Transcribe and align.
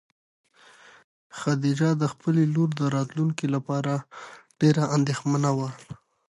خدیجه 1.39 1.89
د 2.01 2.03
خپلې 2.13 2.43
لور 2.53 2.69
د 2.79 2.81
راتلونکي 2.95 3.45
لپاره 3.55 3.93
ډېره 4.59 4.83
اندېښمنه 4.95 5.49
وه. 5.57 5.69